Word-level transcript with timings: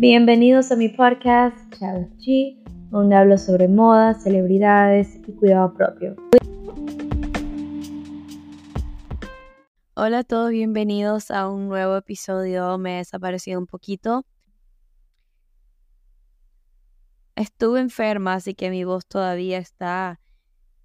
Bienvenidos 0.00 0.72
a 0.72 0.76
mi 0.76 0.88
podcast 0.88 1.54
Chao 1.78 2.08
Chi, 2.16 2.64
donde 2.88 3.16
hablo 3.16 3.36
sobre 3.36 3.68
moda, 3.68 4.14
celebridades 4.14 5.14
y 5.28 5.32
cuidado 5.32 5.74
propio. 5.74 6.16
Hola 9.92 10.20
a 10.20 10.24
todos, 10.24 10.52
bienvenidos 10.52 11.30
a 11.30 11.50
un 11.50 11.68
nuevo 11.68 11.98
episodio. 11.98 12.78
Me 12.78 12.94
he 12.94 12.96
desaparecido 12.96 13.60
un 13.60 13.66
poquito. 13.66 14.24
Estuve 17.36 17.80
enferma, 17.80 18.32
así 18.32 18.54
que 18.54 18.70
mi 18.70 18.84
voz 18.84 19.06
todavía 19.06 19.58
está 19.58 20.18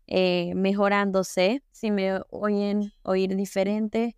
eh, 0.07 0.51
mejorándose. 0.55 1.63
Si 1.71 1.89
me 1.89 2.19
oyen 2.31 2.91
oír 3.01 3.33
diferente, 3.37 4.17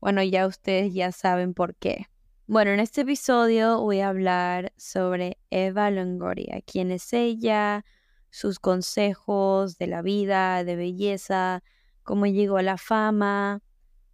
bueno, 0.00 0.22
ya 0.22 0.46
ustedes 0.46 0.94
ya 0.94 1.12
saben 1.12 1.52
por 1.52 1.74
qué. 1.74 2.06
Bueno, 2.50 2.70
en 2.70 2.80
este 2.80 3.02
episodio 3.02 3.78
voy 3.82 4.00
a 4.00 4.08
hablar 4.08 4.72
sobre 4.78 5.36
Eva 5.50 5.90
Longoria, 5.90 6.62
quién 6.64 6.90
es 6.90 7.12
ella, 7.12 7.84
sus 8.30 8.58
consejos 8.58 9.76
de 9.76 9.86
la 9.86 10.00
vida, 10.00 10.64
de 10.64 10.74
belleza, 10.74 11.62
cómo 12.04 12.24
llegó 12.24 12.56
a 12.56 12.62
la 12.62 12.78
fama, 12.78 13.60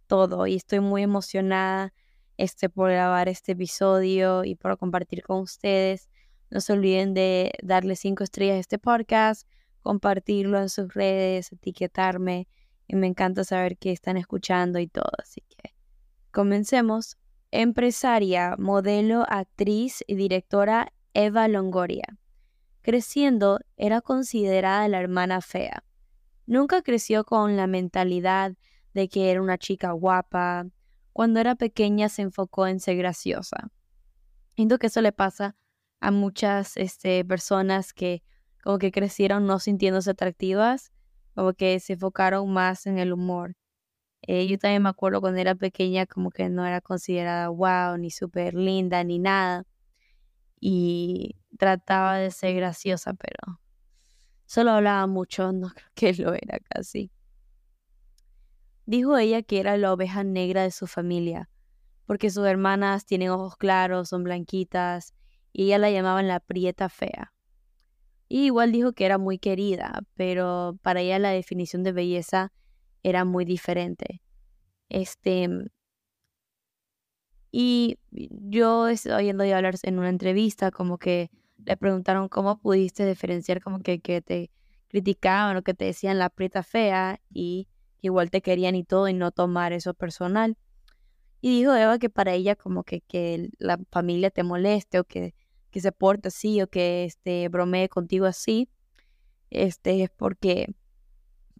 todo. 0.07 0.47
Y 0.47 0.55
estoy 0.55 0.81
muy 0.81 1.03
emocionada 1.03 1.93
este, 2.35 2.67
por 2.67 2.91
grabar 2.91 3.29
este 3.29 3.53
episodio 3.53 4.43
y 4.43 4.55
por 4.55 4.77
compartir 4.77 5.23
con 5.23 5.39
ustedes. 5.39 6.09
No 6.49 6.59
se 6.59 6.73
olviden 6.73 7.13
de 7.13 7.53
darle 7.63 7.95
cinco 7.95 8.25
estrellas 8.25 8.57
a 8.57 8.59
este 8.59 8.79
podcast, 8.79 9.47
compartirlo 9.81 10.59
en 10.59 10.67
sus 10.67 10.93
redes, 10.93 11.53
etiquetarme. 11.53 12.49
Y 12.85 12.97
me 12.97 13.07
encanta 13.07 13.45
saber 13.45 13.77
que 13.77 13.93
están 13.93 14.17
escuchando 14.17 14.77
y 14.79 14.87
todo. 14.87 15.11
Así 15.19 15.41
que 15.47 15.73
comencemos 16.31 17.17
empresaria, 17.51 18.55
modelo, 18.57 19.25
actriz 19.27 20.03
y 20.07 20.15
directora 20.15 20.91
Eva 21.13 21.47
Longoria. 21.47 22.17
Creciendo, 22.81 23.59
era 23.77 24.01
considerada 24.01 24.87
la 24.87 24.99
hermana 24.99 25.41
fea. 25.41 25.83
Nunca 26.45 26.81
creció 26.81 27.23
con 27.23 27.57
la 27.57 27.67
mentalidad 27.67 28.53
de 28.93 29.09
que 29.09 29.31
era 29.31 29.41
una 29.41 29.57
chica 29.57 29.91
guapa. 29.91 30.67
Cuando 31.11 31.39
era 31.39 31.55
pequeña 31.55 32.09
se 32.09 32.21
enfocó 32.21 32.67
en 32.67 32.79
ser 32.79 32.97
graciosa. 32.97 33.71
Siento 34.55 34.77
que 34.77 34.87
eso 34.87 35.01
le 35.01 35.11
pasa 35.11 35.55
a 35.99 36.11
muchas 36.11 36.77
este, 36.77 37.25
personas 37.25 37.93
que 37.93 38.23
como 38.63 38.79
que 38.79 38.91
crecieron 38.91 39.45
no 39.45 39.59
sintiéndose 39.59 40.09
atractivas, 40.09 40.91
como 41.35 41.53
que 41.53 41.79
se 41.79 41.93
enfocaron 41.93 42.51
más 42.51 42.87
en 42.87 42.97
el 42.97 43.13
humor. 43.13 43.55
Eh, 44.27 44.47
yo 44.47 44.57
también 44.57 44.81
me 44.81 44.89
acuerdo 44.89 45.21
cuando 45.21 45.39
era 45.39 45.53
pequeña 45.53 46.07
como 46.07 46.31
que 46.31 46.49
no 46.49 46.65
era 46.65 46.81
considerada 46.81 47.49
wow, 47.49 47.97
ni 47.97 48.09
súper 48.09 48.55
linda, 48.55 49.03
ni 49.03 49.19
nada. 49.19 49.65
Y 50.59 51.35
trataba 51.57 52.17
de 52.17 52.31
ser 52.31 52.55
graciosa, 52.55 53.13
pero 53.13 53.59
solo 54.45 54.71
hablaba 54.71 55.05
mucho, 55.05 55.51
no 55.51 55.69
creo 55.93 56.13
que 56.15 56.23
lo 56.23 56.33
era 56.33 56.59
casi. 56.69 57.11
Dijo 58.87 59.17
ella 59.17 59.43
que 59.43 59.59
era 59.59 59.77
la 59.77 59.93
oveja 59.93 60.23
negra 60.23 60.63
de 60.63 60.71
su 60.71 60.87
familia, 60.87 61.49
porque 62.07 62.29
sus 62.31 62.45
hermanas 62.45 63.05
tienen 63.05 63.29
ojos 63.29 63.57
claros, 63.57 64.09
son 64.09 64.23
blanquitas, 64.23 65.13
y 65.53 65.65
ella 65.65 65.77
la 65.77 65.91
llamaban 65.91 66.27
la 66.27 66.39
prieta 66.39 66.89
fea. 66.89 67.31
Y 68.27 68.45
igual 68.45 68.71
dijo 68.71 68.93
que 68.93 69.05
era 69.05 69.19
muy 69.19 69.37
querida, 69.37 70.01
pero 70.15 70.77
para 70.81 71.01
ella 71.01 71.19
la 71.19 71.29
definición 71.29 71.83
de 71.83 71.91
belleza 71.91 72.51
era 73.05 73.23
muy 73.23 73.45
diferente. 73.45 74.19
Este, 74.89 75.47
y 77.51 77.99
yo 78.09 78.87
estoy 78.87 79.11
oyendo 79.11 79.43
hablar 79.43 79.75
en 79.83 79.99
una 79.99 80.09
entrevista 80.09 80.71
como 80.71 80.97
que 80.97 81.29
le 81.63 81.77
preguntaron 81.77 82.29
cómo 82.29 82.59
pudiste 82.59 83.05
diferenciar 83.05 83.61
como 83.61 83.79
que, 83.79 83.99
que 83.99 84.21
te 84.21 84.49
criticaban 84.87 85.55
o 85.55 85.61
que 85.61 85.75
te 85.75 85.85
decían 85.85 86.17
la 86.17 86.29
prieta 86.31 86.63
fea 86.63 87.21
y 87.29 87.67
que 87.99 88.07
igual 88.07 88.31
te 88.31 88.41
querían 88.41 88.75
y 88.75 88.83
todo 88.83 89.07
y 89.07 89.13
no 89.13 89.31
tomar 89.31 89.71
eso 89.71 89.93
personal. 89.93 90.57
Y 91.41 91.59
dijo 91.59 91.75
Eva 91.75 91.99
que 91.99 92.09
para 92.09 92.33
ella 92.33 92.55
como 92.55 92.83
que, 92.83 93.01
que 93.01 93.49
la 93.59 93.79
familia 93.91 94.31
te 94.31 94.41
moleste 94.41 94.99
o 94.99 95.03
que, 95.03 95.35
que 95.69 95.79
se 95.79 95.91
porte 95.91 96.29
así 96.29 96.59
o 96.63 96.67
que 96.67 97.05
este, 97.05 97.49
bromee 97.49 97.87
contigo 97.87 98.25
así, 98.25 98.67
este, 99.51 100.01
es 100.01 100.09
porque 100.09 100.73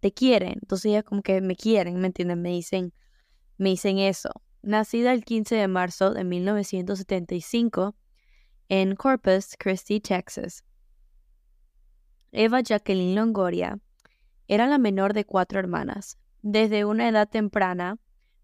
te 0.00 0.12
quieren. 0.12 0.54
Entonces 0.60 0.86
ella 0.86 1.02
como 1.02 1.22
que 1.22 1.40
me 1.40 1.56
quieren, 1.56 2.00
¿me 2.00 2.08
entienden? 2.08 2.42
Me 2.42 2.50
dicen, 2.50 2.92
me 3.58 3.70
dicen 3.70 3.98
eso. 3.98 4.30
Nacida 4.62 5.12
el 5.12 5.24
15 5.24 5.54
de 5.54 5.68
marzo 5.68 6.12
de 6.12 6.24
1975 6.24 7.94
en 8.68 8.96
Corpus 8.96 9.54
Christi, 9.58 10.00
Texas. 10.00 10.64
Eva 12.32 12.60
Jacqueline 12.60 13.14
Longoria 13.14 13.78
era 14.48 14.66
la 14.66 14.78
menor 14.78 15.14
de 15.14 15.24
cuatro 15.24 15.58
hermanas. 15.58 16.18
Desde 16.42 16.84
una 16.84 17.08
edad 17.08 17.28
temprana, 17.28 17.98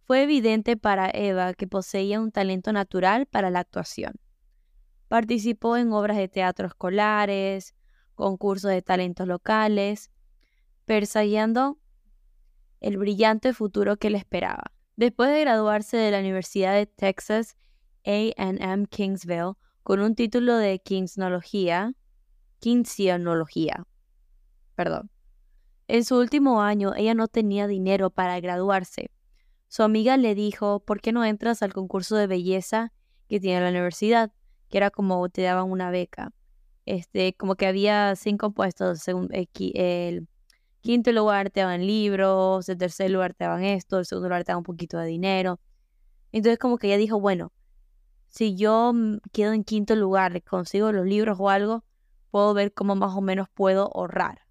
fue 0.04 0.22
evidente 0.22 0.76
para 0.76 1.10
Eva 1.12 1.54
que 1.54 1.66
poseía 1.66 2.20
un 2.20 2.32
talento 2.32 2.72
natural 2.72 3.26
para 3.26 3.50
la 3.50 3.60
actuación. 3.60 4.14
Participó 5.08 5.76
en 5.76 5.92
obras 5.92 6.16
de 6.16 6.28
teatro 6.28 6.66
escolares, 6.66 7.74
concursos 8.14 8.70
de 8.70 8.82
talentos 8.82 9.28
locales 9.28 10.10
persiguiendo 10.92 11.78
el 12.80 12.98
brillante 12.98 13.54
futuro 13.54 13.96
que 13.96 14.10
le 14.10 14.18
esperaba. 14.18 14.74
Después 14.96 15.30
de 15.30 15.40
graduarse 15.40 15.96
de 15.96 16.10
la 16.10 16.18
Universidad 16.18 16.74
de 16.74 16.84
Texas 16.84 17.56
AM 18.04 18.84
Kingsville 18.84 19.54
con 19.82 20.00
un 20.00 20.14
título 20.14 20.54
de 20.54 20.80
Kingsinología, 20.80 21.94
Kingsionología, 22.58 23.86
perdón. 24.74 25.10
En 25.88 26.04
su 26.04 26.18
último 26.18 26.60
año 26.60 26.92
ella 26.94 27.14
no 27.14 27.26
tenía 27.26 27.66
dinero 27.66 28.10
para 28.10 28.38
graduarse. 28.40 29.10
Su 29.68 29.84
amiga 29.84 30.18
le 30.18 30.34
dijo, 30.34 30.80
¿por 30.80 31.00
qué 31.00 31.12
no 31.12 31.24
entras 31.24 31.62
al 31.62 31.72
concurso 31.72 32.16
de 32.16 32.26
belleza 32.26 32.92
que 33.30 33.40
tiene 33.40 33.62
la 33.62 33.70
universidad? 33.70 34.30
Que 34.68 34.76
era 34.76 34.90
como 34.90 35.26
te 35.30 35.40
daban 35.40 35.70
una 35.70 35.90
beca. 35.90 36.34
Este, 36.84 37.32
como 37.32 37.54
que 37.54 37.66
había 37.66 38.14
cinco 38.14 38.52
puestos 38.52 38.98
según 38.98 39.30
el 39.32 40.28
quinto 40.82 41.12
lugar 41.12 41.50
te 41.50 41.60
daban 41.60 41.86
libros, 41.86 42.68
el 42.68 42.76
tercer 42.76 43.10
lugar 43.10 43.34
te 43.34 43.44
daban 43.44 43.64
esto, 43.64 43.98
el 43.98 44.04
segundo 44.04 44.28
lugar 44.28 44.44
te 44.44 44.52
daban 44.52 44.60
un 44.60 44.64
poquito 44.64 44.98
de 44.98 45.06
dinero. 45.06 45.60
Entonces 46.32 46.58
como 46.58 46.76
que 46.76 46.88
ella 46.88 46.98
dijo, 46.98 47.18
bueno, 47.20 47.52
si 48.28 48.56
yo 48.56 48.92
quedo 49.32 49.52
en 49.52 49.64
quinto 49.64 49.94
lugar, 49.94 50.42
consigo 50.42 50.92
los 50.92 51.06
libros 51.06 51.38
o 51.40 51.48
algo, 51.48 51.84
puedo 52.30 52.52
ver 52.54 52.74
cómo 52.74 52.96
más 52.96 53.14
o 53.14 53.20
menos 53.20 53.48
puedo 53.54 53.90
ahorrar. 53.94 54.42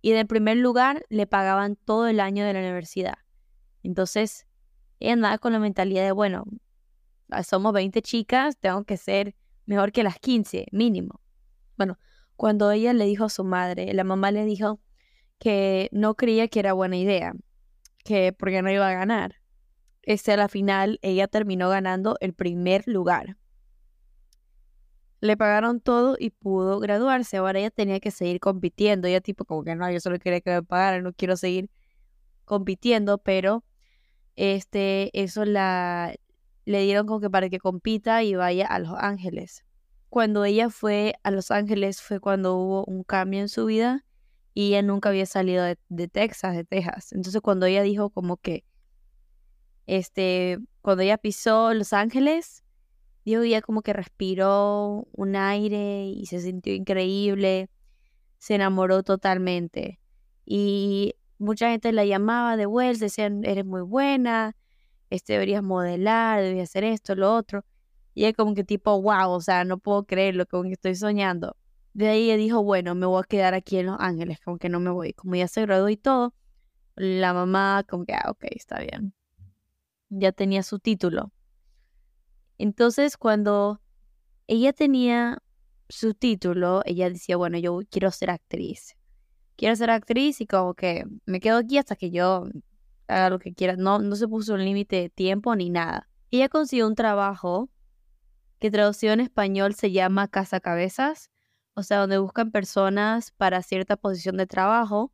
Y 0.00 0.12
en 0.12 0.18
el 0.18 0.26
primer 0.26 0.56
lugar 0.56 1.04
le 1.08 1.26
pagaban 1.26 1.76
todo 1.76 2.06
el 2.06 2.20
año 2.20 2.44
de 2.44 2.52
la 2.52 2.60
universidad. 2.60 3.18
Entonces, 3.82 4.46
ella 5.00 5.12
andaba 5.12 5.38
con 5.38 5.52
la 5.52 5.58
mentalidad 5.58 6.04
de, 6.04 6.12
bueno, 6.12 6.44
ah, 7.30 7.42
somos 7.42 7.72
20 7.72 8.00
chicas, 8.02 8.56
tengo 8.58 8.84
que 8.84 8.96
ser 8.96 9.34
mejor 9.66 9.92
que 9.92 10.04
las 10.04 10.18
15, 10.18 10.66
mínimo. 10.72 11.20
Bueno, 11.76 11.98
cuando 12.36 12.70
ella 12.70 12.92
le 12.92 13.04
dijo 13.04 13.24
a 13.24 13.28
su 13.28 13.44
madre, 13.44 13.92
la 13.92 14.04
mamá 14.04 14.30
le 14.30 14.44
dijo, 14.44 14.80
que 15.38 15.88
no 15.92 16.14
creía 16.14 16.48
que 16.48 16.60
era 16.60 16.72
buena 16.72 16.96
idea, 16.96 17.32
que 18.04 18.32
porque 18.32 18.62
no 18.62 18.70
iba 18.70 18.88
a 18.88 18.92
ganar. 18.92 19.36
Este 20.02 20.32
a 20.32 20.36
la 20.36 20.48
final 20.48 20.98
ella 21.02 21.28
terminó 21.28 21.68
ganando 21.68 22.16
el 22.20 22.32
primer 22.34 22.84
lugar. 22.86 23.36
Le 25.20 25.36
pagaron 25.36 25.80
todo 25.80 26.16
y 26.18 26.30
pudo 26.30 26.78
graduarse. 26.78 27.36
Ahora 27.36 27.58
ella 27.58 27.70
tenía 27.70 28.00
que 28.00 28.10
seguir 28.10 28.40
compitiendo. 28.40 29.08
Ella 29.08 29.20
tipo 29.20 29.44
como 29.44 29.64
que 29.64 29.74
no, 29.74 29.90
yo 29.90 30.00
solo 30.00 30.18
quería 30.18 30.40
que 30.40 30.50
me 30.50 30.62
pagaran, 30.62 31.02
no 31.02 31.12
quiero 31.12 31.36
seguir 31.36 31.70
compitiendo, 32.44 33.18
pero 33.18 33.64
este 34.36 35.10
eso 35.20 35.44
la 35.44 36.14
le 36.64 36.82
dieron 36.82 37.06
como 37.06 37.20
que 37.20 37.30
para 37.30 37.48
que 37.48 37.58
compita 37.58 38.22
y 38.22 38.34
vaya 38.34 38.66
a 38.66 38.78
Los 38.78 38.96
Ángeles. 38.98 39.64
Cuando 40.08 40.44
ella 40.44 40.70
fue 40.70 41.14
a 41.22 41.30
Los 41.30 41.50
Ángeles 41.50 42.00
fue 42.00 42.20
cuando 42.20 42.56
hubo 42.56 42.84
un 42.84 43.04
cambio 43.04 43.40
en 43.40 43.48
su 43.48 43.66
vida 43.66 44.06
y 44.58 44.70
ella 44.70 44.82
nunca 44.82 45.10
había 45.10 45.24
salido 45.24 45.62
de, 45.62 46.08
Texas, 46.08 46.56
de 46.56 46.64
Texas. 46.64 47.12
Entonces 47.12 47.40
cuando 47.40 47.66
ella 47.66 47.80
dijo 47.84 48.10
como 48.10 48.38
que, 48.38 48.64
este, 49.86 50.58
cuando 50.82 51.04
ella 51.04 51.16
pisó 51.16 51.72
Los 51.74 51.92
Ángeles, 51.92 52.64
dijo 53.24 53.42
ella 53.42 53.62
como 53.62 53.82
que 53.82 53.92
respiró 53.92 55.06
un 55.12 55.36
aire 55.36 56.06
y 56.06 56.26
se 56.26 56.40
sintió 56.40 56.74
increíble, 56.74 57.70
se 58.38 58.56
enamoró 58.56 59.04
totalmente. 59.04 60.00
Y 60.44 61.14
mucha 61.38 61.70
gente 61.70 61.92
la 61.92 62.04
llamaba 62.04 62.56
de 62.56 62.66
vuelta, 62.66 63.04
decían, 63.04 63.44
eres 63.44 63.64
muy 63.64 63.82
buena, 63.82 64.56
este, 65.08 65.34
deberías 65.34 65.62
modelar, 65.62 66.42
deberías 66.42 66.68
hacer 66.70 66.82
esto, 66.82 67.14
lo 67.14 67.32
otro. 67.32 67.64
Y 68.12 68.24
ella 68.24 68.32
como 68.32 68.56
que 68.56 68.64
tipo, 68.64 69.00
wow, 69.00 69.30
o 69.30 69.40
sea, 69.40 69.62
no 69.62 69.78
puedo 69.78 70.02
creer 70.02 70.34
lo 70.34 70.46
que 70.46 70.72
estoy 70.72 70.96
soñando. 70.96 71.56
De 71.98 72.06
ahí 72.06 72.36
dijo, 72.36 72.62
bueno, 72.62 72.94
me 72.94 73.06
voy 73.06 73.20
a 73.20 73.26
quedar 73.26 73.54
aquí 73.54 73.76
en 73.76 73.86
Los 73.86 73.96
Ángeles, 73.98 74.38
como 74.38 74.56
que 74.56 74.68
no 74.68 74.78
me 74.78 74.90
voy. 74.90 75.14
Como 75.14 75.34
ya 75.34 75.48
se 75.48 75.62
graduó 75.62 75.88
y 75.88 75.96
todo, 75.96 76.32
la 76.94 77.34
mamá 77.34 77.84
como 77.88 78.04
que, 78.04 78.14
ah, 78.14 78.30
ok, 78.30 78.44
está 78.52 78.78
bien. 78.78 79.14
Ya 80.08 80.30
tenía 80.30 80.62
su 80.62 80.78
título. 80.78 81.32
Entonces, 82.56 83.16
cuando 83.16 83.80
ella 84.46 84.72
tenía 84.72 85.42
su 85.88 86.14
título, 86.14 86.82
ella 86.84 87.10
decía, 87.10 87.36
bueno, 87.36 87.58
yo 87.58 87.80
quiero 87.90 88.12
ser 88.12 88.30
actriz. 88.30 88.96
Quiero 89.56 89.74
ser 89.74 89.90
actriz 89.90 90.40
y 90.40 90.46
como 90.46 90.74
que 90.74 91.04
me 91.26 91.40
quedo 91.40 91.56
aquí 91.58 91.78
hasta 91.78 91.96
que 91.96 92.12
yo 92.12 92.44
haga 93.08 93.28
lo 93.28 93.40
que 93.40 93.54
quiera. 93.54 93.74
No, 93.74 93.98
no 93.98 94.14
se 94.14 94.28
puso 94.28 94.54
un 94.54 94.64
límite 94.64 94.94
de 95.00 95.08
tiempo 95.10 95.56
ni 95.56 95.68
nada. 95.68 96.08
Ella 96.30 96.48
consiguió 96.48 96.86
un 96.86 96.94
trabajo 96.94 97.68
que 98.60 98.70
traducido 98.70 99.14
en 99.14 99.18
español 99.18 99.74
se 99.74 99.90
llama 99.90 100.28
Casa 100.28 100.60
Cabezas, 100.60 101.32
o 101.78 101.84
sea, 101.84 101.98
donde 101.98 102.18
buscan 102.18 102.50
personas 102.50 103.30
para 103.30 103.62
cierta 103.62 103.96
posición 103.96 104.36
de 104.36 104.48
trabajo. 104.48 105.12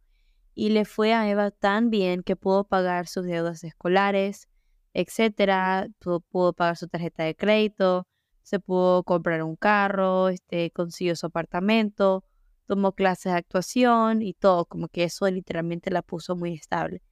Y 0.54 0.70
le 0.70 0.86
fue 0.86 1.12
a 1.12 1.28
Eva 1.28 1.50
tan 1.50 1.90
bien 1.90 2.22
que 2.22 2.36
pudo 2.36 2.64
pagar 2.64 3.06
sus 3.06 3.26
deudas 3.26 3.64
escolares, 3.64 4.48
etcétera, 4.94 5.88
pudo, 5.98 6.54
pagar 6.54 6.78
su 6.78 6.88
tarjeta 6.88 7.24
de 7.24 7.34
crédito, 7.34 8.06
se 8.42 8.60
pudo 8.60 9.02
comprar 9.02 9.42
un 9.42 9.56
carro, 9.56 10.30
este, 10.30 10.70
consiguió 10.70 11.16
su 11.16 11.26
apartamento, 11.26 12.24
tomó 12.66 12.92
clases 12.92 13.32
de 13.32 13.38
actuación 13.38 14.22
y 14.22 14.32
todo, 14.32 14.64
como 14.64 14.88
que 14.88 15.04
eso 15.04 15.28
literalmente 15.30 15.90
la 15.90 16.00
puso 16.00 16.34
muy 16.34 16.54
estable. 16.54 17.02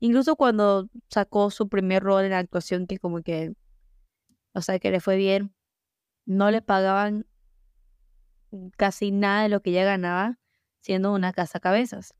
Incluso 0.00 0.36
cuando 0.36 0.88
sacó 1.10 1.50
su 1.50 1.68
primer 1.68 2.02
rol 2.02 2.24
en 2.24 2.30
la 2.30 2.38
actuación, 2.38 2.86
que 2.86 2.98
como 2.98 3.20
que, 3.20 3.52
o 4.54 4.62
sea, 4.62 4.78
que 4.78 4.90
le 4.90 5.00
fue 5.00 5.16
bien, 5.16 5.54
no 6.24 6.50
le 6.50 6.62
pagaban 6.62 7.26
casi 8.76 9.10
nada 9.10 9.42
de 9.42 9.48
lo 9.48 9.60
que 9.60 9.70
ella 9.70 9.84
ganaba 9.84 10.38
siendo 10.80 11.12
una 11.12 11.32
casa 11.32 11.60
cabezas. 11.60 12.14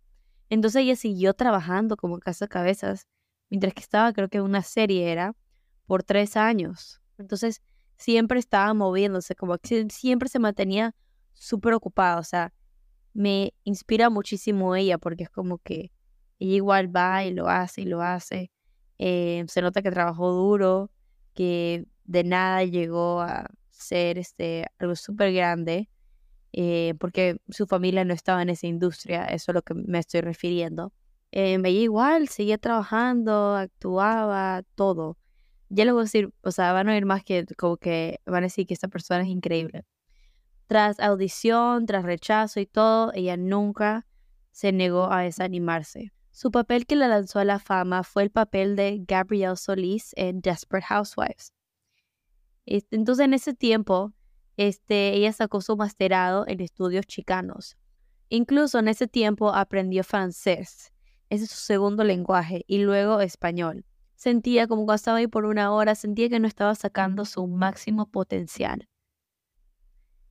Entonces 0.49 0.83
ella 0.83 0.97
siguió 0.97 1.35
trabajando 1.35 1.97
como 1.97 2.19
casa 2.19 2.49
cabezas, 2.49 3.07
mientras 3.51 3.75
que 3.75 3.81
estaba, 3.81 4.13
creo 4.13 4.29
que 4.29 4.41
una 4.41 4.63
serie 4.63 5.11
era, 5.11 5.35
por 5.87 6.03
tres 6.03 6.37
años. 6.37 7.01
Entonces 7.19 7.63
siempre 7.97 8.39
estaba 8.39 8.75
moviéndose, 8.75 9.35
como 9.35 9.57
siempre 9.89 10.29
se 10.29 10.39
mantenía 10.39 10.95
súper 11.33 11.75
ocupada. 11.75 12.19
O 12.19 12.25
sea, 12.25 12.53
me 13.13 13.55
inspira 13.65 14.11
muchísimo 14.11 14.75
ella 14.75 14.99
porque 14.99 15.25
es 15.25 15.31
como 15.31 15.59
que 15.59 15.93
ella 16.39 16.55
igual 16.57 16.95
va 16.95 17.25
y 17.25 17.33
lo 17.33 17.49
hace 17.49 17.83
y 17.83 17.87
lo 17.87 18.03
hace. 18.03 18.51
Eh, 18.99 19.45
se 19.49 19.63
nota 19.63 19.83
que 19.83 19.91
trabajó 19.91 20.33
duro, 20.33 20.91
que 21.35 21.87
de 22.05 22.25
nada 22.25 22.65
llegó 22.65 23.21
a 23.21 23.49
ser 23.71 24.19
este, 24.19 24.67
algo 24.79 24.97
súper 24.97 25.33
grande, 25.33 25.89
eh, 26.59 26.95
porque 26.99 27.37
su 27.51 27.67
familia 27.67 28.03
no 28.07 28.15
estaba 28.15 28.41
en 28.41 28.49
esa 28.49 28.67
industria, 28.67 29.27
eso 29.27 29.53
es 29.53 29.55
lo 29.55 29.61
que 29.61 29.75
me 29.75 29.99
estoy 29.99 30.23
refiriendo. 30.23 30.91
Eh, 31.31 31.55
ella 31.55 31.69
igual 31.69 32.29
seguía 32.29 32.57
trabajando, 32.57 33.55
actuaba, 33.55 34.63
todo. 34.75 35.19
Ya 35.69 35.85
a 35.85 35.95
decir, 35.95 36.33
o 36.41 36.51
sea, 36.53 36.73
van 36.73 36.89
a 36.89 36.93
oír 36.95 37.05
más 37.05 37.25
que 37.25 37.45
como 37.59 37.77
que 37.77 38.21
van 38.25 38.45
a 38.45 38.47
decir 38.47 38.67
que 38.67 38.73
esta 38.73 38.89
persona 38.89 39.21
es 39.21 39.29
increíble. 39.29 39.85
Tras 40.67 40.99
audición, 40.99 41.85
tras 41.85 42.05
rechazo 42.05 42.59
y 42.59 42.65
todo, 42.65 43.13
ella 43.13 43.37
nunca 43.37 44.07
se 44.51 44.73
negó 44.73 45.13
a 45.13 45.23
desanimarse. 45.23 46.11
Su 46.31 46.51
papel 46.51 46.87
que 46.87 46.97
la 46.97 47.09
lanzó 47.09 47.39
a 47.39 47.45
la 47.45 47.59
fama 47.59 48.03
fue 48.03 48.23
el 48.23 48.31
papel 48.31 48.77
de 48.77 49.05
Gabrielle 49.07 49.57
Solis 49.57 50.13
en 50.17 50.41
Desperate 50.41 50.87
Housewives. 50.87 51.53
Entonces 52.65 53.27
en 53.27 53.35
ese 53.35 53.53
tiempo, 53.53 54.15
este, 54.57 55.15
ella 55.15 55.33
sacó 55.33 55.61
su 55.61 55.77
masterado 55.77 56.47
en 56.49 56.61
estudios 56.61 57.07
chicanos. 57.07 57.77
Incluso 58.29 58.79
en 58.79 58.89
ese 58.89 59.07
tiempo 59.07 59.55
aprendió 59.55 60.03
francés, 60.03 60.93
ese 61.31 61.45
es 61.45 61.51
su 61.51 61.59
segundo 61.59 62.05
lenguaje, 62.05 62.65
y 62.67 62.79
luego 62.79 63.21
español. 63.21 63.85
Sentía 64.17 64.67
como 64.67 64.85
cuando 64.85 64.97
estaba 64.97 65.19
ahí 65.19 65.27
por 65.27 65.45
una 65.45 65.73
hora, 65.73 65.95
sentía 65.95 66.29
que 66.29 66.41
no 66.41 66.49
estaba 66.49 66.75
sacando 66.75 67.25
su 67.25 67.47
máximo 67.47 68.07
potencial. 68.07 68.89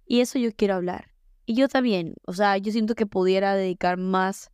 Y 0.05 0.21
eso 0.21 0.39
yo 0.39 0.51
quiero 0.51 0.75
hablar. 0.75 1.11
Y 1.45 1.55
yo 1.55 1.67
también, 1.67 2.15
o 2.25 2.33
sea, 2.33 2.57
yo 2.57 2.71
siento 2.71 2.95
que 2.95 3.05
pudiera 3.05 3.55
dedicar 3.55 3.97
más 3.97 4.51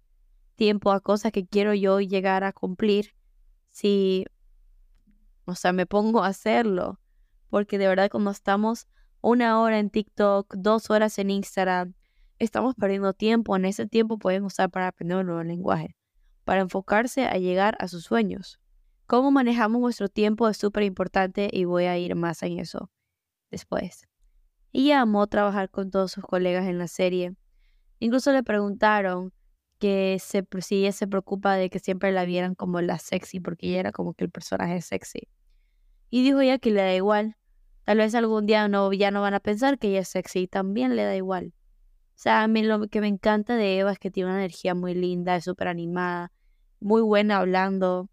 tiempo 0.56 0.92
a 0.92 1.00
cosas 1.00 1.32
que 1.32 1.46
quiero 1.46 1.74
yo 1.74 2.02
llegar 2.02 2.44
a 2.44 2.52
cumplir 2.52 3.16
si, 3.70 4.26
o 5.46 5.56
sea, 5.56 5.72
me 5.72 5.86
pongo 5.86 6.24
a 6.24 6.28
hacerlo. 6.28 7.00
Porque 7.50 7.78
de 7.78 7.88
verdad 7.88 8.10
cuando 8.12 8.32
estamos 8.32 8.88
una 9.22 9.62
hora 9.62 9.80
en 9.80 9.90
TikTok, 9.90 10.56
dos 10.56 10.90
horas 10.90 11.18
en 11.20 11.30
Instagram, 11.30 11.94
estamos 12.40 12.76
perdiendo 12.76 13.14
tiempo. 13.14 13.56
En 13.56 13.66
ese 13.66 13.88
tiempo 13.88 14.18
pueden 14.18 14.44
usar 14.44 14.70
para 14.70 14.88
aprender 14.88 15.18
un 15.18 15.28
nuevo 15.28 15.44
lenguaje, 15.44 15.96
para 16.44 16.62
enfocarse 16.62 17.26
a 17.26 17.38
llegar 17.38 17.78
a 17.80 17.88
sus 17.88 18.04
sueños. 18.04 18.60
Cómo 19.06 19.32
manejamos 19.32 19.82
nuestro 19.82 20.10
tiempo 20.10 20.48
es 20.48 20.58
súper 20.58 20.84
importante 20.84 21.50
y 21.52 21.66
voy 21.66 21.86
a 21.86 21.98
ir 21.98 22.16
más 22.16 22.42
en 22.44 22.60
eso 22.60 22.90
después. 23.52 24.08
Ella 24.74 25.02
amó 25.02 25.28
trabajar 25.28 25.70
con 25.70 25.92
todos 25.92 26.14
sus 26.14 26.24
colegas 26.24 26.66
en 26.66 26.78
la 26.78 26.88
serie. 26.88 27.36
Incluso 28.00 28.32
le 28.32 28.42
preguntaron 28.42 29.34
que 29.80 30.18
se, 30.22 30.48
si 30.62 30.78
ella 30.78 30.92
se 30.94 31.08
preocupa 31.08 31.56
de 31.56 31.70
que 31.70 31.80
siempre 31.80 32.12
la 32.12 32.24
vieran 32.24 32.56
como 32.56 32.80
la 32.82 33.00
sexy, 33.00 33.40
porque 33.40 33.68
ella 33.68 33.80
era 33.82 33.92
como 33.92 34.14
que 34.14 34.24
el 34.24 34.32
personaje 34.32 34.82
sexy. 34.82 35.28
Y 36.10 36.24
dijo 36.24 36.40
ella 36.40 36.58
que 36.58 36.72
le 36.72 36.82
da 36.82 36.94
igual. 36.94 37.36
Tal 37.84 37.98
vez 37.98 38.16
algún 38.16 38.46
día 38.46 38.68
no, 38.68 38.92
ya 38.94 39.12
no 39.12 39.22
van 39.22 39.34
a 39.34 39.40
pensar 39.40 39.80
que 39.80 39.90
ella 39.90 40.00
es 40.02 40.10
sexy, 40.10 40.48
también 40.48 40.96
le 40.96 41.04
da 41.04 41.16
igual. 41.16 41.54
O 42.16 42.20
sea, 42.22 42.44
a 42.44 42.48
mí 42.48 42.64
lo 42.64 42.88
que 42.88 43.02
me 43.02 43.08
encanta 43.08 43.56
de 43.56 43.80
Eva 43.80 43.92
es 43.92 44.00
que 44.00 44.12
tiene 44.12 44.30
una 44.30 44.40
energía 44.40 44.76
muy 44.76 44.94
linda, 44.94 45.36
es 45.36 45.46
súper 45.46 45.68
animada, 45.68 46.32
muy 46.80 47.02
buena 47.02 47.38
hablando. 47.38 48.10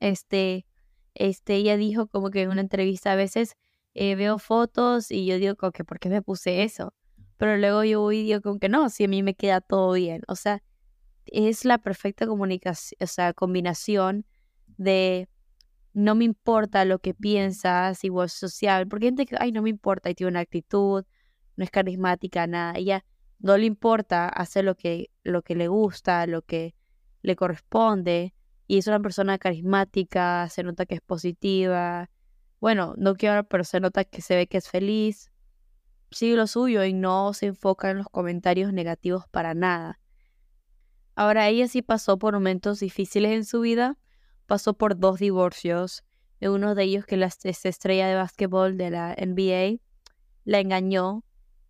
Este, 0.00 0.66
este, 1.14 1.56
ella 1.56 1.76
dijo 1.76 2.06
como 2.06 2.30
que 2.30 2.42
en 2.42 2.50
una 2.50 2.60
entrevista 2.60 3.12
a 3.12 3.16
veces 3.16 3.56
eh, 3.94 4.14
veo 4.14 4.38
fotos 4.38 5.10
y 5.10 5.26
yo 5.26 5.38
digo 5.38 5.56
como 5.56 5.72
que, 5.72 5.84
¿por 5.84 5.98
qué 5.98 6.08
me 6.08 6.22
puse 6.22 6.62
eso? 6.62 6.94
pero 7.38 7.56
luego 7.56 7.84
yo 7.84 8.00
voy 8.00 8.18
y 8.18 8.22
digo 8.24 8.58
que 8.58 8.68
no, 8.68 8.90
si 8.90 9.04
a 9.04 9.08
mí 9.08 9.22
me 9.22 9.34
queda 9.34 9.60
todo 9.60 9.92
bien. 9.92 10.22
O 10.26 10.34
sea, 10.34 10.62
es 11.26 11.64
la 11.64 11.78
perfecta 11.78 12.26
comunicación, 12.26 12.98
o 13.00 13.06
sea, 13.06 13.32
combinación 13.32 14.26
de 14.76 15.28
no 15.98 16.14
me 16.14 16.24
importa 16.24 16.84
lo 16.84 16.98
que 17.00 17.14
piensas, 17.14 18.04
igual 18.04 18.30
social, 18.30 18.86
porque 18.86 19.06
hay 19.06 19.08
gente 19.08 19.26
que, 19.26 19.36
ay, 19.38 19.52
no 19.52 19.62
me 19.62 19.70
importa 19.70 20.10
y 20.10 20.14
tiene 20.14 20.30
una 20.30 20.40
actitud, 20.40 21.04
no 21.56 21.64
es 21.64 21.70
carismática, 21.70 22.46
nada. 22.46 22.74
Ella 22.76 23.04
no 23.40 23.56
le 23.56 23.66
importa 23.66 24.28
hacer 24.28 24.64
lo 24.64 24.76
que, 24.76 25.10
lo 25.24 25.42
que 25.42 25.54
le 25.54 25.68
gusta, 25.68 26.26
lo 26.26 26.42
que 26.42 26.74
le 27.22 27.36
corresponde, 27.36 28.34
y 28.66 28.78
es 28.78 28.86
una 28.86 29.00
persona 29.00 29.38
carismática, 29.38 30.48
se 30.50 30.62
nota 30.62 30.86
que 30.86 30.96
es 30.96 31.00
positiva. 31.00 32.10
Bueno, 32.60 32.94
no 32.96 33.14
quiero, 33.16 33.44
pero 33.48 33.64
se 33.64 33.80
nota 33.80 34.04
que 34.04 34.22
se 34.22 34.36
ve 34.36 34.46
que 34.46 34.58
es 34.58 34.68
feliz 34.68 35.30
sigue 36.10 36.36
lo 36.36 36.46
suyo 36.46 36.84
y 36.84 36.92
no 36.92 37.32
se 37.34 37.46
enfoca 37.46 37.90
en 37.90 37.98
los 37.98 38.08
comentarios 38.08 38.72
negativos 38.72 39.26
para 39.28 39.54
nada. 39.54 40.00
Ahora 41.14 41.48
ella 41.48 41.68
sí 41.68 41.82
pasó 41.82 42.18
por 42.18 42.34
momentos 42.34 42.80
difíciles 42.80 43.32
en 43.32 43.44
su 43.44 43.60
vida, 43.60 43.98
pasó 44.48 44.72
por 44.72 44.98
dos 44.98 45.20
divorcios, 45.20 46.04
uno 46.40 46.74
de 46.74 46.84
ellos 46.84 47.04
que 47.04 47.18
la 47.18 47.26
estrella 47.26 48.08
de 48.08 48.14
básquetbol 48.14 48.78
de 48.78 48.90
la 48.90 49.14
NBA 49.14 49.78
la 50.44 50.60
engañó, 50.60 51.22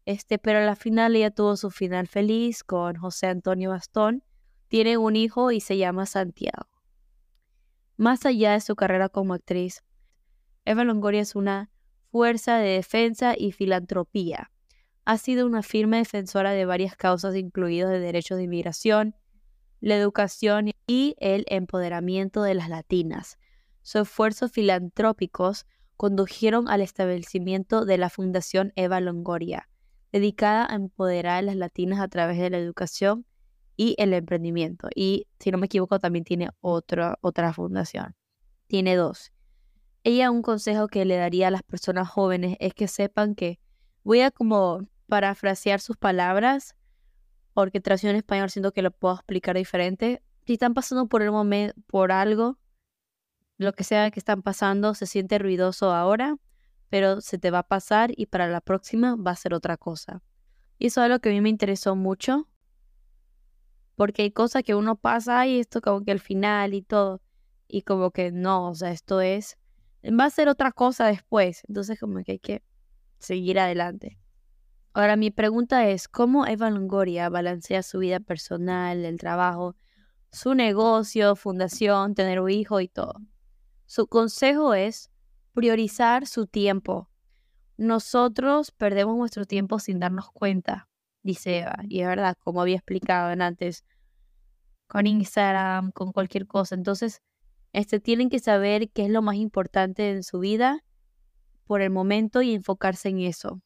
este, 0.06 0.38
pero 0.38 0.60
a 0.60 0.62
la 0.62 0.76
final 0.76 1.16
ella 1.16 1.32
tuvo 1.32 1.56
su 1.56 1.70
final 1.70 2.06
feliz 2.06 2.62
con 2.62 2.94
José 2.94 3.26
Antonio 3.26 3.70
Bastón, 3.70 4.22
tiene 4.68 4.96
un 4.96 5.16
hijo 5.16 5.50
y 5.50 5.60
se 5.60 5.76
llama 5.76 6.06
Santiago. 6.06 6.68
Más 7.96 8.24
allá 8.24 8.52
de 8.52 8.60
su 8.60 8.76
carrera 8.76 9.08
como 9.08 9.34
actriz, 9.34 9.82
Eva 10.64 10.84
Longoria 10.84 11.22
es 11.22 11.34
una 11.34 11.72
fuerza 12.12 12.58
de 12.58 12.68
defensa 12.68 13.34
y 13.36 13.50
filantropía. 13.50 14.52
Ha 15.04 15.18
sido 15.18 15.46
una 15.46 15.64
firme 15.64 15.96
defensora 15.96 16.52
de 16.52 16.64
varias 16.64 16.94
causas, 16.94 17.34
incluidos 17.34 17.90
de 17.90 17.98
derechos 17.98 18.38
de 18.38 18.44
inmigración, 18.44 19.16
la 19.80 19.96
educación 19.96 20.72
y 20.86 21.14
el 21.18 21.44
empoderamiento 21.48 22.42
de 22.42 22.54
las 22.54 22.68
latinas. 22.68 23.38
Sus 23.82 24.02
esfuerzos 24.02 24.50
filantrópicos 24.52 25.66
condujeron 25.96 26.68
al 26.68 26.80
establecimiento 26.80 27.84
de 27.84 27.98
la 27.98 28.10
Fundación 28.10 28.72
Eva 28.76 29.00
Longoria, 29.00 29.68
dedicada 30.12 30.66
a 30.70 30.74
empoderar 30.74 31.38
a 31.38 31.42
las 31.42 31.56
latinas 31.56 32.00
a 32.00 32.08
través 32.08 32.38
de 32.38 32.50
la 32.50 32.58
educación 32.58 33.26
y 33.76 33.94
el 33.98 34.12
emprendimiento. 34.12 34.88
Y 34.94 35.26
si 35.38 35.50
no 35.50 35.58
me 35.58 35.66
equivoco, 35.66 35.98
también 35.98 36.24
tiene 36.24 36.50
otra, 36.60 37.18
otra 37.20 37.52
fundación. 37.52 38.14
Tiene 38.66 38.96
dos. 38.96 39.32
Ella 40.04 40.30
un 40.30 40.42
consejo 40.42 40.88
que 40.88 41.04
le 41.04 41.16
daría 41.16 41.48
a 41.48 41.50
las 41.50 41.62
personas 41.62 42.08
jóvenes 42.08 42.56
es 42.60 42.74
que 42.74 42.88
sepan 42.88 43.34
que 43.34 43.58
voy 44.04 44.20
a 44.20 44.30
como 44.30 44.86
parafrasear 45.06 45.80
sus 45.80 45.96
palabras, 45.96 46.74
porque 47.58 47.80
traducción 47.80 48.10
en 48.10 48.18
español 48.18 48.50
siento 48.50 48.70
que 48.70 48.82
lo 48.82 48.92
puedo 48.92 49.16
explicar 49.16 49.56
diferente. 49.56 50.22
Si 50.46 50.52
están 50.52 50.74
pasando 50.74 51.08
por 51.08 51.22
el 51.22 51.32
momento, 51.32 51.74
por 51.88 52.12
algo, 52.12 52.56
lo 53.56 53.72
que 53.72 53.82
sea 53.82 54.12
que 54.12 54.20
están 54.20 54.42
pasando, 54.42 54.94
se 54.94 55.06
siente 55.06 55.40
ruidoso 55.40 55.92
ahora, 55.92 56.36
pero 56.88 57.20
se 57.20 57.36
te 57.36 57.50
va 57.50 57.58
a 57.58 57.62
pasar 57.66 58.12
y 58.16 58.26
para 58.26 58.46
la 58.46 58.60
próxima 58.60 59.16
va 59.16 59.32
a 59.32 59.34
ser 59.34 59.54
otra 59.54 59.76
cosa. 59.76 60.22
Y 60.78 60.86
eso 60.86 61.00
es 61.00 61.06
algo 61.06 61.18
que 61.18 61.30
a 61.30 61.32
mí 61.32 61.40
me 61.40 61.48
interesó 61.48 61.96
mucho, 61.96 62.46
porque 63.96 64.22
hay 64.22 64.30
cosas 64.30 64.62
que 64.62 64.76
uno 64.76 64.94
pasa 64.94 65.44
y 65.48 65.58
esto 65.58 65.80
como 65.80 66.04
que 66.04 66.12
al 66.12 66.20
final 66.20 66.74
y 66.74 66.82
todo, 66.82 67.22
y 67.66 67.82
como 67.82 68.12
que 68.12 68.30
no, 68.30 68.68
o 68.68 68.74
sea, 68.76 68.92
esto 68.92 69.20
es 69.20 69.58
va 70.04 70.26
a 70.26 70.30
ser 70.30 70.46
otra 70.46 70.70
cosa 70.70 71.08
después. 71.08 71.64
Entonces 71.66 71.98
como 71.98 72.22
que 72.22 72.30
hay 72.30 72.38
que 72.38 72.62
seguir 73.18 73.58
adelante. 73.58 74.16
Ahora 74.98 75.14
mi 75.14 75.30
pregunta 75.30 75.88
es, 75.88 76.08
¿cómo 76.08 76.44
Eva 76.48 76.70
Longoria 76.70 77.28
balancea 77.28 77.84
su 77.84 78.00
vida 78.00 78.18
personal, 78.18 79.04
el 79.04 79.16
trabajo, 79.16 79.76
su 80.32 80.54
negocio, 80.54 81.36
fundación, 81.36 82.16
tener 82.16 82.40
un 82.40 82.50
hijo 82.50 82.80
y 82.80 82.88
todo? 82.88 83.14
Su 83.86 84.08
consejo 84.08 84.74
es 84.74 85.12
priorizar 85.52 86.26
su 86.26 86.48
tiempo. 86.48 87.08
Nosotros 87.76 88.72
perdemos 88.72 89.16
nuestro 89.16 89.44
tiempo 89.44 89.78
sin 89.78 90.00
darnos 90.00 90.32
cuenta, 90.32 90.88
dice 91.22 91.60
Eva. 91.60 91.76
Y 91.88 92.00
es 92.00 92.08
verdad, 92.08 92.36
como 92.42 92.60
había 92.60 92.74
explicado 92.74 93.28
antes, 93.40 93.84
con 94.88 95.06
Instagram, 95.06 95.92
con 95.92 96.10
cualquier 96.10 96.48
cosa. 96.48 96.74
Entonces, 96.74 97.22
este, 97.72 98.00
tienen 98.00 98.30
que 98.30 98.40
saber 98.40 98.90
qué 98.90 99.04
es 99.04 99.10
lo 99.10 99.22
más 99.22 99.36
importante 99.36 100.10
en 100.10 100.24
su 100.24 100.40
vida 100.40 100.84
por 101.66 101.82
el 101.82 101.90
momento 101.90 102.42
y 102.42 102.52
enfocarse 102.52 103.10
en 103.10 103.20
eso. 103.20 103.62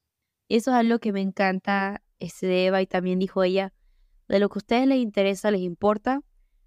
Eso 0.53 0.71
es 0.73 0.77
algo 0.77 0.99
que 0.99 1.13
me 1.13 1.23
encanta 1.23 2.03
este, 2.19 2.67
Eva 2.67 2.83
y 2.83 2.87
también 2.87 3.19
dijo 3.19 3.43
ella, 3.43 3.73
de 4.29 4.39
lo 4.39 4.51
que 4.51 4.59
a 4.59 4.61
ustedes 4.61 4.87
les 4.87 4.99
interesa, 4.99 5.51
les 5.51 5.63
importa, 5.63 6.21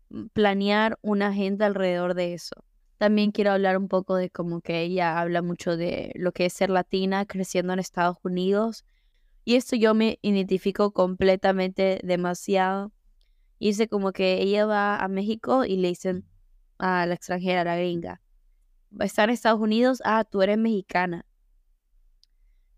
mm, 0.10 0.26
planear 0.34 0.98
una 1.04 1.28
agenda 1.28 1.68
alrededor 1.68 2.16
de 2.16 2.34
eso. 2.34 2.56
También 2.98 3.30
quiero 3.32 3.52
hablar 3.52 3.78
un 3.78 3.88
poco 3.88 4.16
de 4.16 4.32
como 4.32 4.62
que 4.62 4.82
ella 4.82 5.20
habla 5.20 5.44
mucho 5.44 5.78
de 5.78 6.12
lo 6.16 6.32
que 6.32 6.48
es 6.48 6.54
ser 6.54 6.72
latina 6.72 7.28
creciendo 7.28 7.74
en 7.74 7.80
Estados 7.80 8.18
Unidos. 8.24 8.86
Y 9.44 9.54
esto 9.54 9.76
yo 9.76 9.94
me 9.94 10.18
identifico 10.24 10.92
completamente 10.92 12.00
demasiado. 12.04 12.92
Y 13.60 13.68
dice 13.68 13.88
como 13.88 14.14
que 14.14 14.42
ella 14.42 14.66
va 14.66 14.98
a 14.98 15.08
México 15.10 15.64
y 15.64 15.78
le 15.78 15.90
dicen 15.90 16.26
a 16.80 17.06
la 17.06 17.14
extranjera, 17.14 17.62
a 17.62 17.66
la 17.66 17.78
gringa, 17.78 18.20
está 19.00 19.26
en 19.26 19.30
Estados 19.30 19.62
Unidos, 19.62 20.02
ah, 20.06 20.24
tú 20.24 20.42
eres 20.42 20.58
mexicana. 20.58 21.28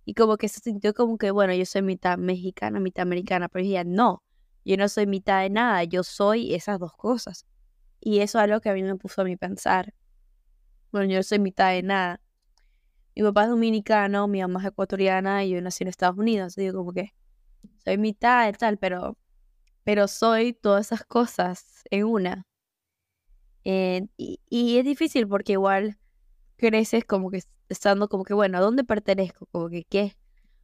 Y 0.07 0.13
como 0.13 0.37
que 0.37 0.47
se 0.47 0.61
sintió 0.61 0.93
como 0.93 1.17
que, 1.17 1.31
bueno, 1.31 1.53
yo 1.53 1.65
soy 1.65 1.81
mitad 1.81 2.17
mexicana, 2.17 2.79
mitad 2.79 3.01
americana, 3.01 3.49
pero 3.49 3.65
ella, 3.65 3.83
no, 3.83 4.23
yo 4.63 4.77
no 4.77 4.87
soy 4.87 5.05
mitad 5.05 5.41
de 5.41 5.49
nada, 5.49 5.83
yo 5.83 6.01
soy 6.01 6.55
esas 6.55 6.79
dos 6.79 6.93
cosas. 6.93 7.45
Y 7.99 8.19
eso 8.19 8.37
es 8.37 8.45
algo 8.45 8.61
que 8.61 8.69
a 8.69 8.73
mí 8.73 8.83
me 8.83 8.95
puso 8.95 9.19
a 9.21 9.25
mí 9.25 9.35
pensar. 9.35 9.93
Bueno, 10.93 11.11
yo 11.13 11.21
soy 11.23 11.39
mitad 11.39 11.71
de 11.71 11.83
nada. 11.83 12.21
Mi 13.17 13.23
papá 13.23 13.43
es 13.43 13.49
dominicano, 13.49 14.29
mi 14.29 14.39
mamá 14.39 14.61
es 14.61 14.67
ecuatoriana 14.67 15.43
y 15.43 15.49
yo 15.49 15.61
nací 15.61 15.83
en 15.83 15.89
Estados 15.89 16.17
Unidos. 16.17 16.55
Digo 16.55 16.77
como 16.77 16.93
que 16.93 17.13
soy 17.83 17.97
mitad 17.97 18.45
de 18.45 18.53
tal, 18.53 18.77
pero, 18.77 19.17
pero 19.83 20.07
soy 20.07 20.53
todas 20.53 20.85
esas 20.85 21.03
cosas 21.03 21.83
en 21.91 22.05
una. 22.05 22.47
Eh, 23.65 24.07
y, 24.15 24.39
y, 24.49 24.77
es 24.77 24.85
difícil 24.85 25.27
porque 25.27 25.51
igual 25.51 25.97
creces 26.55 27.03
como 27.03 27.29
que 27.29 27.41
estando 27.69 28.07
como 28.09 28.23
que, 28.23 28.33
bueno, 28.33 28.57
¿a 28.57 28.61
dónde 28.61 28.83
pertenezco? 28.83 29.47
Como 29.47 29.69
que, 29.69 29.83
¿qué 29.85 30.17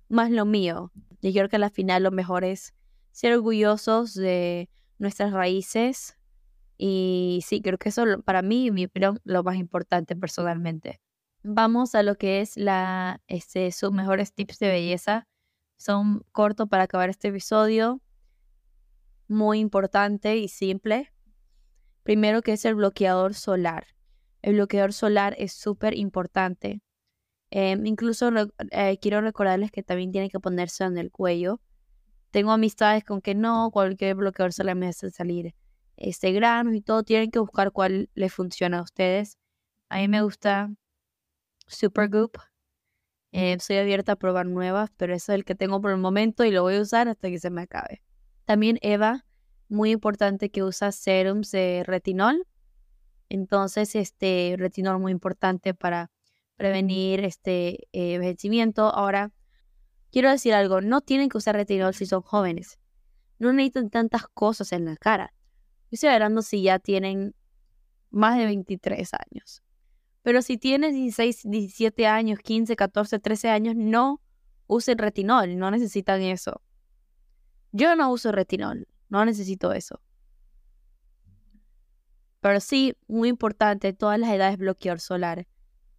más 0.10 0.32
lo 0.32 0.46
mío? 0.46 0.92
Yo 1.22 1.32
creo 1.32 1.50
que 1.50 1.56
al 1.56 1.72
final 1.72 2.04
lo 2.04 2.12
mejor 2.12 2.44
es 2.44 2.74
ser 3.12 3.34
orgullosos 3.34 4.14
de 4.14 4.70
nuestras 4.98 5.32
raíces. 5.32 6.18
Y 6.78 7.44
sí, 7.46 7.62
creo 7.62 7.78
que 7.78 7.90
eso 7.90 8.04
para 8.24 8.42
mí, 8.42 8.72
mi 8.72 8.86
opinión, 8.86 9.20
lo 9.24 9.44
más 9.44 9.56
importante 9.56 10.16
personalmente. 10.16 11.00
Vamos 11.44 11.94
a 11.96 12.04
lo 12.04 12.16
que 12.16 12.42
es 12.42 12.58
la, 12.58 13.22
este, 13.28 13.72
sus 13.72 13.92
mejores 13.92 14.34
tips 14.34 14.60
de 14.60 14.70
belleza. 14.70 15.28
Son 15.78 16.24
cortos 16.32 16.68
para 16.70 16.84
acabar 16.84 17.10
este 17.10 17.30
episodio. 17.30 18.02
Muy 19.28 19.60
importante 19.60 20.38
y 20.38 20.48
simple. 20.48 21.14
Primero 22.04 22.42
que 22.42 22.54
es 22.54 22.66
el 22.66 22.76
bloqueador 22.76 23.34
solar. 23.34 23.88
El 24.42 24.56
bloqueador 24.56 24.94
solar 24.94 25.36
es 25.38 25.54
súper 25.54 25.98
importante. 25.98 26.82
Em, 27.56 27.86
incluso 27.86 28.32
eh, 28.72 28.98
quiero 29.00 29.22
recordarles 29.22 29.70
que 29.70 29.84
también 29.84 30.12
tienen 30.12 30.32
que 30.32 30.40
ponerse 30.40 30.86
en 30.86 30.98
el 30.98 31.12
cuello. 31.12 31.62
Tengo 32.32 32.52
amistades 32.52 33.04
con 33.04 33.22
que 33.22 33.36
no, 33.36 33.70
cualquier 33.72 34.16
bloqueador 34.16 34.54
solar 34.54 34.76
me 34.76 34.88
hace 34.88 35.12
salir 35.12 35.54
este 35.96 36.32
grano 36.32 36.74
y 36.74 36.82
todo. 36.82 37.04
Tienen 37.04 37.30
que 37.30 37.38
buscar 37.38 37.72
cuál 37.72 38.10
les 38.16 38.34
funciona 38.34 38.80
a 38.80 38.82
ustedes. 38.82 39.38
A 39.90 40.00
mí 40.00 40.08
me 40.08 40.24
gusta 40.24 40.72
Supergoop. 41.68 42.38
Eh, 43.34 43.56
soy 43.60 43.78
abierta 43.78 44.14
a 44.14 44.16
probar 44.16 44.48
nuevas, 44.48 44.90
pero 44.98 45.14
ese 45.14 45.34
es 45.34 45.36
el 45.36 45.46
que 45.46 45.54
tengo 45.54 45.80
por 45.80 45.92
el 45.92 45.98
momento 45.98 46.46
y 46.46 46.50
lo 46.50 46.64
voy 46.64 46.78
a 46.78 46.82
usar 46.82 47.08
hasta 47.08 47.30
que 47.30 47.38
se 47.38 47.52
me 47.52 47.62
acabe. 47.62 48.02
También 48.46 48.80
Eva 48.82 49.28
muy 49.70 49.92
importante 49.92 50.50
que 50.50 50.64
usa 50.64 50.92
serums 50.92 51.52
de 51.52 51.84
retinol. 51.86 52.48
Entonces, 53.30 53.94
este 53.94 54.56
retinol 54.58 54.98
muy 54.98 55.12
importante 55.12 55.76
para 55.76 56.10
prevenir 56.58 57.24
este 57.24 57.88
eh, 57.92 58.16
envejecimiento. 58.16 58.94
Ahora, 58.94 59.32
quiero 60.12 60.30
decir 60.30 60.54
algo, 60.54 60.82
no 60.82 61.02
tienen 61.02 61.30
que 61.30 61.38
usar 61.38 61.56
retinol 61.56 61.94
si 61.94 62.06
son 62.06 62.22
jóvenes. 62.22 62.80
No 63.40 63.52
necesitan 63.52 63.90
tantas 63.90 64.28
cosas 64.28 64.72
en 64.72 64.86
la 64.86 64.96
cara. 64.96 65.34
Estoy 65.92 66.10
hablando 66.10 66.42
si 66.42 66.64
ya 66.64 66.80
tienen 66.80 67.36
más 68.10 68.38
de 68.38 68.46
23 68.46 69.12
años. 69.14 69.64
Pero 70.22 70.42
si 70.42 70.58
tienes 70.58 70.94
16, 70.94 71.42
17 71.44 72.08
años, 72.08 72.40
15, 72.40 72.76
14, 72.76 73.20
13 73.20 73.50
años, 73.50 73.76
no 73.76 74.22
usen 74.68 74.98
retinol, 74.98 75.58
no 75.58 75.70
necesitan 75.70 76.22
eso. 76.22 76.62
Yo 77.72 77.96
no 77.96 78.12
uso 78.12 78.32
retinol. 78.32 78.88
No 79.10 79.26
necesito 79.26 79.74
eso. 79.74 80.02
Pero 82.40 82.60
sí, 82.60 82.98
muy 83.08 83.30
importante, 83.30 83.94
todas 83.94 84.20
las 84.20 84.32
edades 84.32 84.58
bloqueador 84.58 85.00
solar 85.00 85.48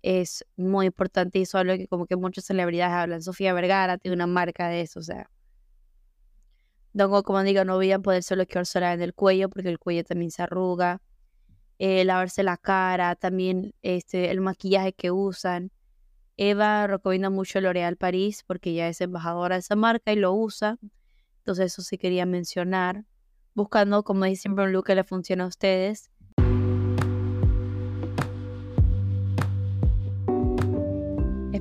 es 0.04 0.44
muy 0.56 0.86
importante 0.86 1.38
y 1.38 1.42
eso 1.42 1.58
es 1.60 1.78
que 1.78 1.88
como 1.88 2.04
que 2.06 2.16
muchas 2.16 2.44
celebridades 2.44 2.94
hablan. 2.94 3.22
Sofía 3.22 3.54
Vergara 3.54 3.96
tiene 3.96 4.14
una 4.14 4.26
marca 4.26 4.68
de 4.68 4.82
eso, 4.82 5.00
o 5.00 5.02
sea. 5.02 5.30
Dongo, 6.92 7.22
como 7.22 7.42
digo, 7.42 7.64
no 7.64 7.76
olviden 7.76 8.02
ponerse 8.02 8.34
bloqueador 8.34 8.66
solar 8.66 8.94
en 8.94 9.02
el 9.02 9.14
cuello 9.14 9.48
porque 9.48 9.70
el 9.70 9.78
cuello 9.78 10.04
también 10.04 10.30
se 10.30 10.42
arruga. 10.42 11.00
Eh, 11.78 12.04
lavarse 12.04 12.42
la 12.42 12.58
cara, 12.58 13.16
también 13.16 13.74
este, 13.80 14.30
el 14.30 14.42
maquillaje 14.42 14.92
que 14.92 15.10
usan. 15.10 15.72
Eva 16.36 16.86
recomienda 16.86 17.30
mucho 17.30 17.60
L'Oréal 17.60 17.96
París 17.96 18.44
porque 18.46 18.70
ella 18.70 18.88
es 18.88 19.00
embajadora 19.00 19.56
de 19.56 19.60
esa 19.60 19.74
marca 19.74 20.12
y 20.12 20.16
lo 20.16 20.34
usa. 20.34 20.76
Entonces 21.38 21.72
eso 21.72 21.80
sí 21.80 21.96
quería 21.96 22.26
mencionar. 22.26 23.04
Buscando, 23.54 24.02
como 24.02 24.26
dice 24.26 24.42
siempre, 24.42 24.66
un 24.66 24.72
look 24.72 24.84
que 24.84 24.94
le 24.94 25.04
funcione 25.04 25.44
a 25.44 25.46
ustedes. 25.46 26.10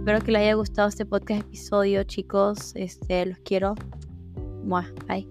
Espero 0.03 0.19
que 0.19 0.33
les 0.33 0.41
haya 0.41 0.55
gustado 0.55 0.89
este 0.89 1.05
podcast 1.05 1.45
episodio, 1.45 2.03
chicos. 2.03 2.73
Este, 2.75 3.25
los 3.25 3.37
quiero. 3.39 3.73
Bye. 5.07 5.25